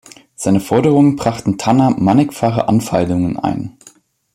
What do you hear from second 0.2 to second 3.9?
Seine Forderungen brachten Tanner mannigfache Anfeindungen ein.